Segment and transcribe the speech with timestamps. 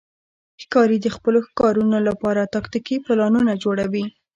[0.61, 4.05] ښکاري د خپلو ښکارونو لپاره تاکتیکي پلانونه جوړوي.